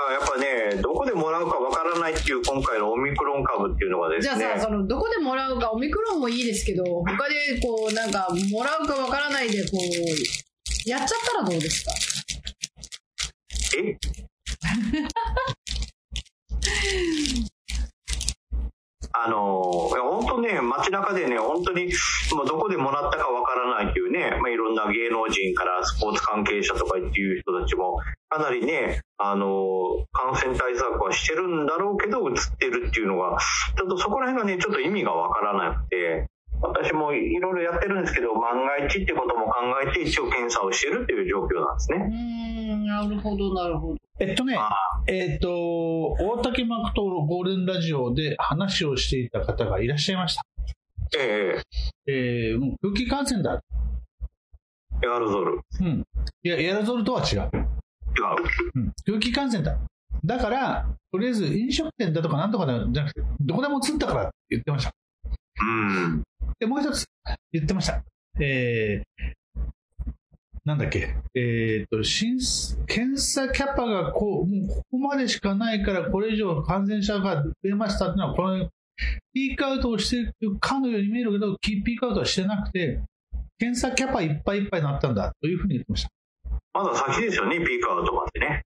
[0.09, 9.79] あやっぱね、どこでもらうかわからないっていう今回のオミクロン株っていうのがですね、じゃあさ、その、どこでもらうか、オミクロンもいいですけど、他でこう、なんか、もらうかわからないで、こ
[10.87, 11.92] う、やっちゃったらどうですか？
[13.79, 13.96] え？
[19.12, 21.87] あの本当ね、街中でね、本当に
[22.35, 33.38] もうどこでもらったかわからないというね、まあ、いろんな芸能人からスポーツ関係者とかっていう人たちも、かなりね、あの感染対策はしてるんだろうけど、映ってるっていうのが、
[33.77, 36.29] ちょっとそこら辺がね、ちょっと意味がわからなくて、
[36.61, 39.53] 私もいろいろやってるんですけど、万が一ってことも考
[39.85, 41.99] えて一応検査をしてるっていう状況なんですね。
[42.77, 43.97] ん、なるほど、なるほど。
[44.21, 44.71] えっとねあ、
[45.07, 50.42] えっと、大竹幕とゴールデンラジオで話をしていた方がいらっしゃいました。
[51.16, 51.62] え
[52.07, 53.62] ええー、もう空気感染だ。
[55.03, 55.61] エアロゾル。
[55.81, 56.05] うん。
[56.42, 57.38] いや、エアロゾルとは違う。
[57.38, 57.51] 違う。
[58.75, 58.92] うん。
[59.07, 59.79] 空気感染だ。
[60.25, 64.92] だから、とりあえず飲食店だとかなんとかじゃなくて、どこでも移ったからって言ってました。
[65.61, 66.23] うん。
[66.59, 67.07] で、もう一つ
[67.53, 68.03] 言ってました。
[68.40, 69.62] えー、
[70.64, 72.38] なんだっけ、えーっと、診
[72.87, 78.68] 検査キャパがこう、もうここまでしかないから、これ以上感染者が増えましたっていうのは、この
[79.33, 83.01] ピークアウトをしてるかのように見えるけど、ピークアウトはしてなくて、
[83.59, 86.11] 検査キャパいっぱいいっぱいになったんだというふうに言ってました。
[86.75, 88.62] まだ先ですよね、ピークアウトまでね。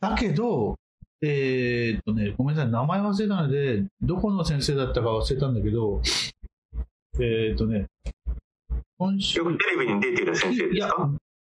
[0.00, 0.76] だけど、
[1.20, 6.00] えーっとね、ごめんなさい、名前忘れたので、どこの先生だったか忘れたんだけど、
[7.20, 7.86] えーっとね、
[8.98, 11.10] 今週よくテレビに出てる先生いやですか、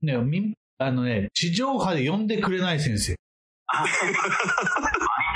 [0.03, 3.15] ね、みあのね、地上波で呼んでくれない先生。
[3.67, 3.91] あマイ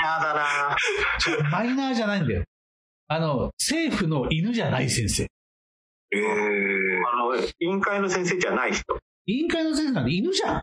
[0.03, 2.43] ナーだなマイナーじゃないんだよ。
[3.07, 5.23] あの、政府の犬じゃない先生。
[6.11, 6.21] ええ
[7.13, 8.83] あの、委員会の先生じゃない人。
[9.27, 10.61] 委員会の先生なんて犬じゃん。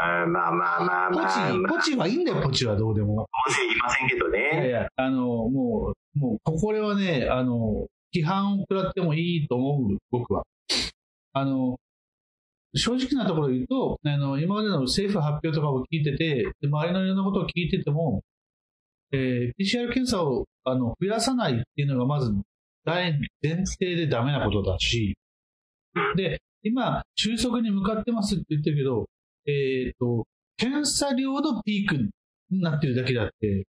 [0.00, 3.28] あーまあまあまあポまあ、チ、まあ、ポチはいいんだよ、ポチはどうでも。
[3.56, 4.50] 言いませんけどね。
[4.52, 10.42] いやいや、あの、もう、もう、これはね、あの、批判を食らってもいいと思う、僕は。
[11.32, 11.78] あの、
[12.76, 18.22] 正直なところ言うと、あの、今までの政府発表とかを聞いてて、で周りのいろんなことを聞いてても、
[19.12, 22.32] えー PCR 検査をあの増やさないっていうのがまず
[22.84, 25.16] 大前提でダメなことだし、
[26.16, 29.06] で、今、収束に向かってますって言ってるけど、
[29.46, 30.26] えっ、と、
[30.56, 31.96] 検査量のピーク
[32.50, 33.66] になってるだけであって、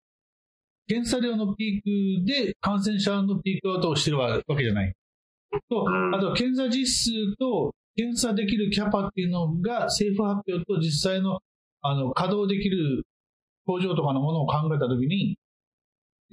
[0.86, 4.94] 検査量のピークで感染者のピークアウトをしてるわけじゃない。
[5.68, 5.84] と、
[6.14, 11.38] あと、検査実数と検査できるキャパっていうのが政府発表と実際の
[11.80, 13.04] あの稼働できる
[13.66, 15.38] 工場とかのものを考えたときに、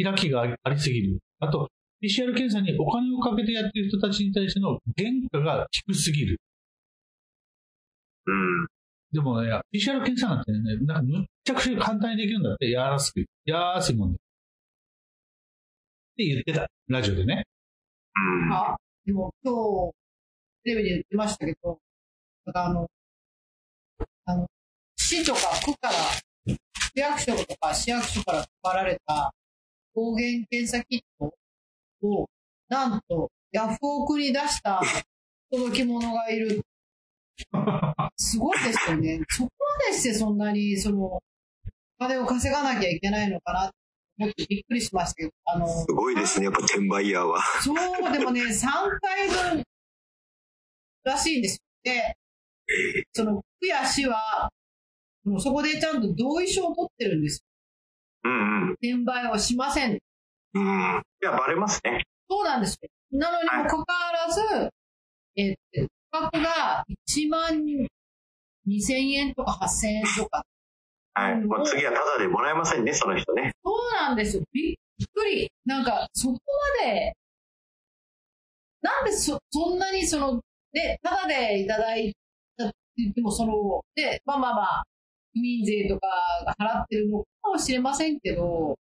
[0.01, 1.19] 開きがありすぎる。
[1.39, 1.69] あと、
[2.01, 6.39] PCR 検査にお金をかけてやってる人たちに対しての原価が低すぎる。
[8.25, 8.67] うん。
[9.13, 14.15] でもね、PCR 検査なんてね、なんかむっちゃくちゃ簡単にできるんだって、やらすく、やすいもんで。
[14.15, 14.19] っ
[16.17, 17.45] て言ってた、ラジオでね。
[18.15, 18.54] うん。
[18.54, 19.93] あ、でも今日、
[20.63, 21.80] テレビで言ってましたけど、
[22.45, 22.88] なんかあの、
[24.26, 24.47] あの、
[24.97, 25.93] 市とか区から、
[26.93, 29.34] 市役所とか市役所から配られた
[29.93, 31.34] 抗原検査キット
[32.08, 32.30] を、
[32.69, 34.82] なんと、ヤフオクに出した
[35.52, 36.62] 届き物がいる。
[38.17, 39.21] すごいですよね。
[39.30, 39.51] そこ
[39.86, 41.21] までしてそんなに、その、お
[41.99, 43.75] 金を稼がなきゃいけないのかなって
[44.19, 47.41] 思ってびっくりしましたけど、あの、すごいですね、やっぱ転売ヤーは。
[47.63, 48.67] そう、でもね、3
[49.01, 49.63] 回分
[51.04, 51.62] らしいんですよ。
[51.84, 52.17] で、
[53.13, 54.51] その、区や市は、
[55.23, 57.43] もうそこでちゃんと同意書を取ってるんです
[58.23, 58.69] うんうん。
[58.69, 58.73] よ。
[58.73, 59.99] 転売をしません。
[60.54, 61.04] うん。
[61.21, 62.04] いや、バレますね。
[62.30, 62.89] そうなんですよ。
[63.12, 64.71] なのにもかかわらず、
[65.36, 67.63] えー、価格が1万
[68.67, 70.45] 2000円とか8000円とか。
[71.13, 71.34] はい。
[71.34, 73.54] うんもう次はタダでもらえませんね、その人ね。
[73.63, 74.43] そうなんですよ。
[74.54, 74.76] びっ
[75.13, 75.50] くり。
[75.65, 76.39] なんか、そこ
[76.84, 77.13] まで、
[78.82, 80.41] なんでそ、そんなにその、
[80.74, 82.13] ね、ただでいただい
[82.58, 83.54] たって言っても、その、
[83.95, 84.84] で、まあまあまあ、
[85.34, 86.08] 区民税とか
[86.45, 88.78] が払ってるのかもしれませんけど、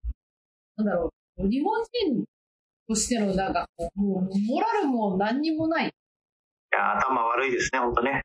[0.75, 2.25] なんだろう、日本人
[2.87, 5.91] としてのなんかこう、もう、モラルも何にもない。
[6.73, 8.21] いや、頭悪いですね、本当ね。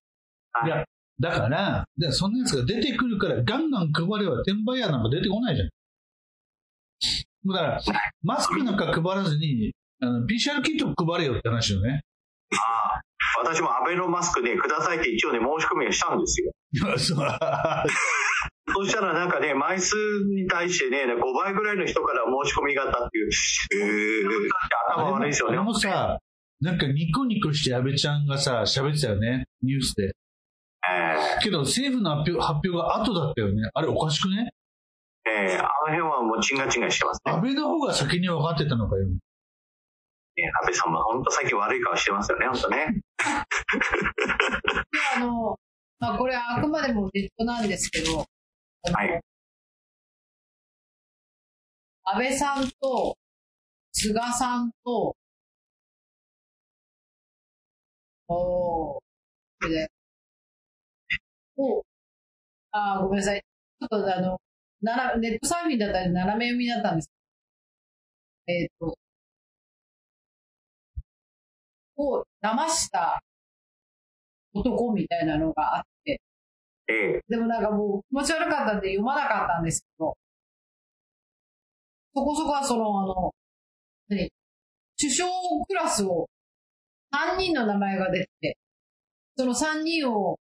[0.52, 0.84] はいや、
[1.20, 5.68] だから、でそんなやつが出てくるから、ガンガン配れば転売屋なんか出てこないじゃん。
[7.46, 7.80] だから、
[8.22, 12.02] マスクなんか配らずに、あの PCR キット配れよって話よね。
[12.52, 12.56] あ
[12.98, 13.00] あ
[13.40, 16.52] 私もアベノマスクでくださいって一応ね、申し込みをしたんですよ。
[18.74, 19.96] そしたらなんかね、枚数
[20.34, 23.30] に対してね、5倍ぐらいの人から申し込みがあったっていう。
[23.74, 24.48] えー、
[24.88, 25.56] 頭悪いですよね。
[25.56, 26.18] あれもさ、
[26.62, 30.12] なんかニコニコして安倍ちゃんがさ、喋ってたよね、ニュースで。
[30.88, 33.68] えけど政府の発表発表が後だったよね。
[33.74, 34.52] あれおかしくね？
[35.26, 37.32] ーえーあの辺はもうチンガチンガしてますね。
[37.32, 39.06] 安倍の方が先に分かってたのかよ。
[39.06, 39.18] ね
[40.62, 42.76] 安倍さんも本当最近悪い顔してますよね、本当ね。
[42.86, 43.02] で、
[45.16, 45.58] あの、
[45.98, 48.24] まあこれはあくまでもネットなんですけど、は
[49.04, 49.20] い。
[52.04, 53.16] 安倍さんと、
[53.92, 55.16] 菅さんと、
[58.32, 59.00] おー、
[59.60, 59.88] それで、
[61.56, 61.82] お
[62.72, 63.40] あーごめんなさい。
[63.40, 64.40] ちょっとあの、
[64.80, 67.10] ならネットサーフィンだったら斜め読みだったんです。
[68.46, 68.96] えっ、と、
[71.96, 73.22] を騙した
[74.54, 76.20] 男みたいなのがあって、
[76.88, 77.20] ええ。
[77.28, 80.16] でもなんかもう気持ち悪かったんで読まなかったんですけど、
[82.14, 83.34] そこそこはその、あの、
[84.08, 84.30] 何？
[84.98, 85.30] 首相
[85.66, 86.28] クラスを
[87.12, 88.58] 3人の名前が出てて、
[89.36, 90.38] その3人を、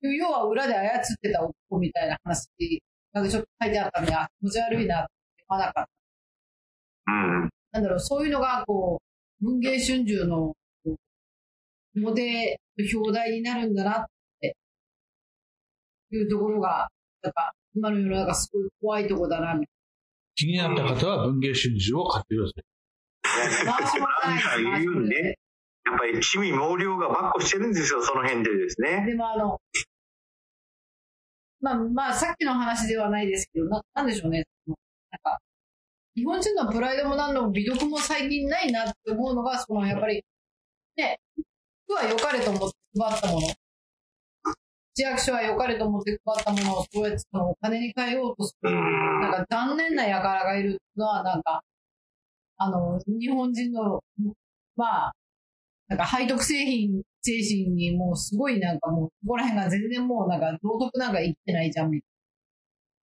[0.00, 2.48] 要は裏で操ってた男みたいな話
[3.12, 5.88] なんかちょっと書いてあったんで、あ、気持ち悪いなって読まなかった。
[7.06, 7.50] うん。
[7.72, 9.00] なんだろう、そういうのが、こ
[9.40, 10.54] う、文藝春秋の、
[11.94, 14.04] モデル表題になるんだなっ
[14.40, 14.56] て、
[16.12, 16.88] いうところが、
[17.22, 19.66] なんか、今の世の中すごい怖いとこだな、み
[20.34, 22.64] 気になった方は文藝春秋を買ってください。
[23.22, 23.72] たいな。
[23.72, 24.06] 回しも
[25.00, 25.38] ないで
[25.88, 29.04] やっぱり地味猛量がばっこしてるんですよ、その辺でですね。
[29.06, 29.58] でもあの、
[31.60, 34.44] まあまあ、さっきの話ではないですけど、ななんでしょうね。
[34.66, 34.76] なん
[35.22, 35.38] か、
[36.14, 40.22] 日本人のプライドも何度も美徳も最近ないなって思うのが、そのやっぱり、
[40.96, 41.20] ね、
[41.86, 43.48] 服は良かれと思って配ったもの。
[44.94, 49.20] 市役所は良かれと思って配ったものを、そうやってそのお金に変えようとする、うん。
[49.20, 51.62] なんか残念な輩がいるのは、なんか、
[52.56, 54.02] あの、日本人の、
[54.76, 55.12] まあ、
[55.88, 62.06] なんか背徳製品、精神にもうすごいなんかもう、そこら辺が全然もうなんか道徳なんか生きてないじゃんみた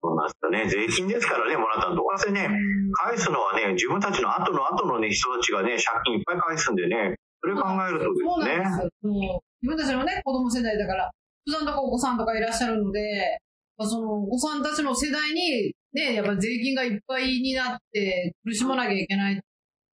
[0.06, 0.88] そうなんですよね。
[0.88, 1.96] 税金ですからね、もらったの。
[1.96, 2.50] どうせね、いな。
[2.94, 8.66] 返すのはね、自分たちの後の後のね、人たちがね、借金いっぱい返すんでね、それ考えるとそうですね。
[9.02, 11.12] その自分たちのね、子供世代だから、
[11.48, 13.40] お子さんとかお子さんとかいらっしゃるので、
[13.78, 19.38] まあそのお子さんたちの世代に、ね、やっぱ税金がいっぱいになって苦しまなきゃいけないっ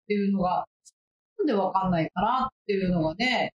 [0.08, 0.66] ていうのが、
[1.48, 3.54] でわかんないかなっていうのがね、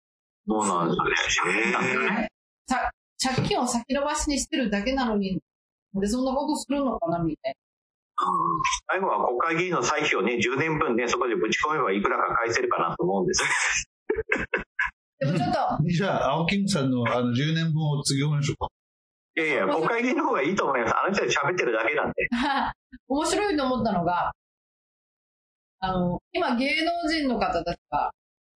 [0.47, 0.95] そうなんで
[1.29, 2.27] すよね。
[3.23, 5.39] 借金を先延ばしにしてるだけなのに、
[5.93, 7.55] でそんなことするのかなみたい
[8.91, 13.43] 最後は国会議員の歳費をね、10年分ね、そこでぶち込めばいくらか返せるかなと思うんです。
[15.19, 15.27] な。
[15.27, 18.67] でもちょっと、じゃあ、青木さんのあの10年分を次読みましょうか。
[19.37, 20.95] いやいや、国会議員の方がいいと思います。
[20.95, 22.13] あの人たち喋ってるだけなんで。
[23.07, 24.33] 面白いと思ったのが、
[25.83, 28.11] あの、今芸能人の方たちが、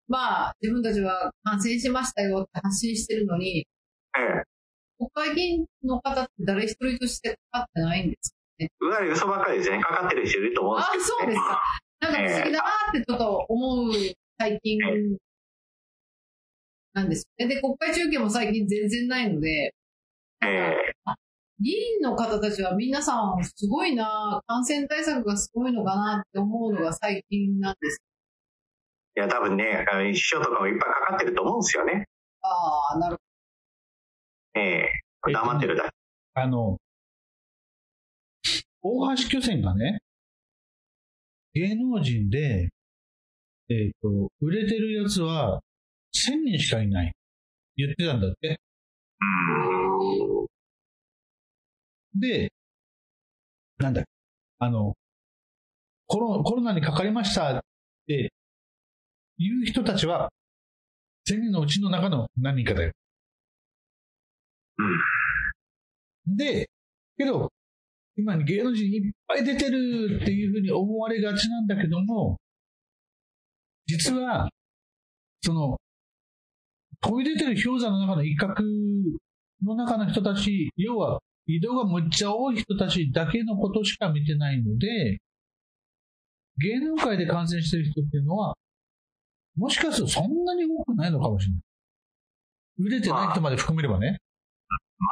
[0.08, 3.66] まあ、自分たちは感染しましたよって発信してるのに、
[4.16, 4.42] ええ。
[4.98, 8.68] 国会議員の方って誰一人としてかかってないんですかね？
[8.80, 9.82] うわり嘘ばっかりですね。
[9.82, 11.32] かかってる人いると思うんあですけど、ね。
[11.32, 11.62] そうですか。
[12.01, 13.92] なんか不思議だなってちょっと思う
[14.38, 14.78] 最近
[16.92, 17.55] なんですよね。
[17.55, 19.74] で、国会中継も最近全然ないので、
[20.42, 20.94] ええ
[21.61, 28.02] 議員の方たちは皆さんすごいな、感染対策がすごいのかなって思うのが最近なんです。
[29.16, 32.07] いや、多分ね、あの秘書とかもいっぱいかかってると思うんですよね。
[32.42, 33.16] ああ、なる
[34.57, 35.90] ええ黙ってるだけ。
[36.34, 36.78] あの、
[38.82, 40.00] 大橋巨泉がね、
[41.55, 42.68] 芸能人で、
[43.70, 45.61] えっ、と、売れてるやつは
[46.12, 47.12] 1000人しかいない。
[47.76, 48.59] 言ってたんだって。
[52.14, 52.52] で、
[53.78, 54.10] なんだっけ
[54.58, 54.94] あの、
[56.06, 57.60] コロコロナにかかりましたっ
[58.06, 58.32] て
[59.38, 60.30] いう人たちは、
[61.28, 62.92] 1000人のうちの中の何人かだよ。
[66.26, 66.68] で、
[67.16, 67.50] けど、
[68.16, 72.38] 今芸能人いっぱい出てるっていうふうに思われがちなんだけども、
[73.86, 74.48] 実は、
[75.42, 75.78] その、
[77.00, 78.54] 飛び出てる氷山の中の一角
[79.62, 85.18] の中の人たち、要は移動がむっちゃ多い人たちだけのことしか見てないので、
[86.59, 88.55] 芸能界で感染してる人っていうのは、
[89.57, 91.61] もしかするとそんなに多くないのかもしれない。
[92.78, 94.18] 売れてない人まで含めればね。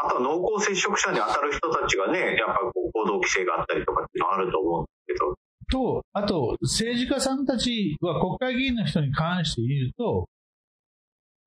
[0.04, 5.34] あとは濃厚接触者に当たる人たちがね、やっぱこう行動規制があったりとかっていうのはあると思うんですけど。
[5.70, 10.28] と、あと、政治家さんたちは国会議員の人に関して言うと、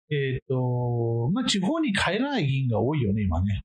[0.10, 3.62] えっ、と、まあ、地方に帰らない議員が多いよね、今ね。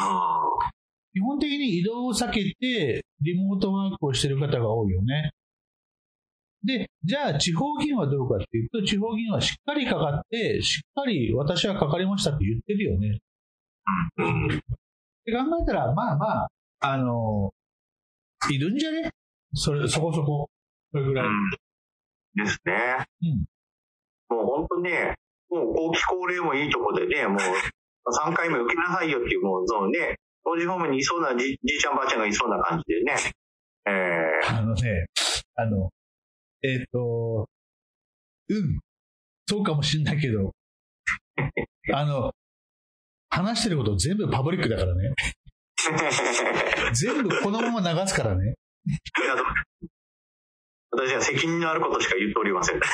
[0.00, 0.70] あ
[1.12, 5.32] 基本的に移動を避けて、リモートワークをしてる方が多いよね。
[6.64, 13.08] で、じゃあ地方議員はどうかっていうと、地方議員はしっかりかかって、しっかり私はかかりましたって言ってるよね。
[13.08, 13.20] っ
[15.24, 16.48] て考えたら、まあまあ、
[16.80, 17.52] あの
[18.50, 19.10] いるんじゃね？
[19.54, 20.48] それ、そこそこ。
[20.92, 21.28] それぐらい。
[22.34, 23.06] ですね。
[23.22, 24.36] うん。
[24.36, 25.14] もう本当ね、
[25.50, 27.38] もう後期高齢もいいとこでね、もう
[28.06, 33.14] 3回目受けなさいよっていう、もうそのね、当時方面にいそうなじじいちゃんばあちゃんがいそうな感じでね。
[33.86, 33.90] え
[34.48, 35.06] あのね、
[35.54, 35.90] あの、
[36.62, 37.48] えっ、と、
[38.48, 38.80] うん、
[39.46, 40.52] そうかもしんないけど、
[41.92, 42.32] あの、
[43.30, 45.14] 話してること全部パブリックだからね。
[46.90, 48.54] ー 全部このまま流すからね。
[50.90, 52.80] 私は責任のあることしか言っておりません。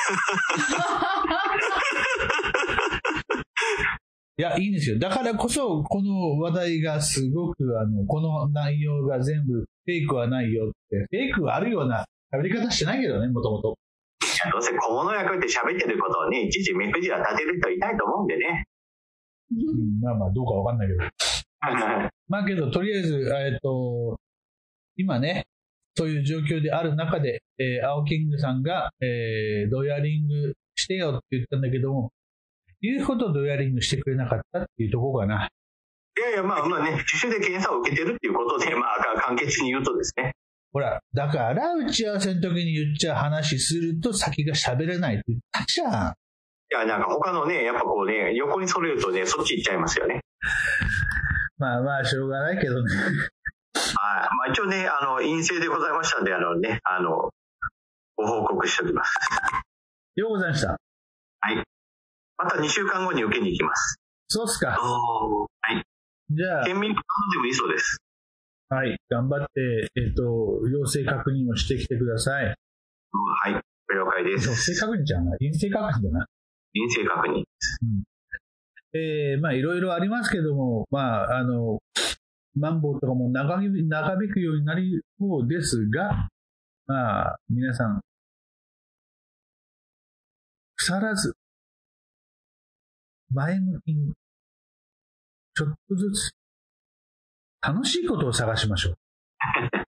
[4.39, 4.99] いや、いいんですよ。
[4.99, 13.77] だからこそ、この話題がすごく、あの、この内容が全部フェイクはないよって、フェイクはあるような喋り方してないけどね、もともと。
[14.51, 18.65] どうせ小物役って喋ってることをね、いちいち目くじら立てる人いないと思うんでね。
[19.51, 20.99] うん、まあまあ、どうかわかんないけど。
[22.29, 24.19] まあけど、とりあえず、えっと、
[24.97, 25.47] 今ね、
[25.95, 32.11] そういう状況である中で、えー、青キングさんが、えー、ドヤリングしてよって言ったんだけども、
[32.81, 35.49] 言うほどドヤリングしてくれなかったっていうところかな。
[36.17, 40.33] いやいや、まあまあね、自主で検査を受けてるっていうことで、まあ、か簡潔に言うとですね。
[40.73, 46.13] ほら、だから打ち合わせの時に言っちゃ話すると先が喋れないって言ったじゃん。
[46.69, 50.21] いや、なんか他のね、やっぱこうね、横にそれるとね、そっち行っちゃいますよね。
[51.57, 52.95] まあまあ、しょうがないけどね。
[52.95, 53.13] はい。
[53.75, 57.29] まあ一応ね、あの、陰性でございましたんで、あのね、あの、
[58.15, 59.15] ご報告しておきます。
[60.15, 60.77] ようございました。
[62.37, 63.99] また2週間後に受けに行きます。
[64.27, 64.73] そうっすか。
[64.73, 65.47] ああ。
[66.29, 67.01] じゃあ、県民の方
[67.33, 67.97] でもいいそうです。
[68.69, 72.45] はい、頑張って、えっ、と、陽性確認をしてきてください。
[72.45, 72.51] は
[73.49, 73.53] い。
[73.53, 74.73] 了解で陽す。
[74.73, 76.25] 性確認じゃない陰性確認だな。
[76.73, 77.43] 陰性確認。
[78.93, 81.79] えーまあ、いろいろありますけども、まあ、あの、
[82.55, 86.27] マンボウとかも長引長引くようになりそうですが、
[86.87, 88.01] まあ、皆さん、
[90.75, 91.36] 腐らず、
[93.33, 94.13] 前向きに、
[95.55, 96.31] ちょっとずつ、
[97.61, 98.95] 楽しいことを探しましょう。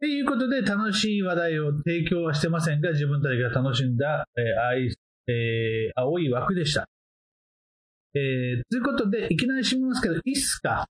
[0.00, 4.94] ということで、楽しい話題を提供はしてませんが、自分たちが楽しんだ、えー愛
[5.26, 6.86] えー青い枠でした。
[8.14, 10.86] えー、ということで、いきなり締めますけど、いいっすか？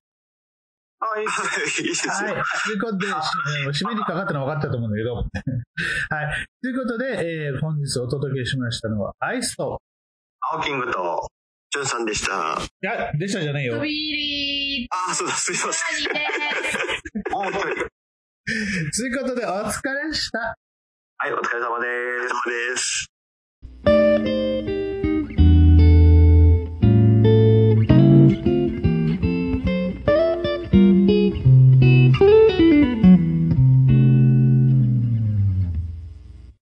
[0.99, 1.21] はい。
[1.21, 1.27] いい
[1.89, 2.13] ですよ。
[2.13, 2.33] はい。
[2.65, 5.15] ということで、締めにかかったのは分かったと思うんだけど。
[5.15, 5.29] はい。
[6.61, 9.81] ということで、えー本日お届けしましたのは、アイスと、
[10.51, 11.27] 青キングと、
[11.71, 12.59] ジュンさんでした。
[12.61, 13.73] いや、でしたじゃないよ。
[13.75, 14.17] 飛び入
[14.81, 14.87] り。
[15.09, 16.05] あ、そうだ、すいません。
[16.05, 16.11] と
[19.03, 20.55] いうことで、お疲れした。
[21.17, 21.87] はい、お疲れ様で
[22.77, 23.07] す。
[23.87, 24.74] です。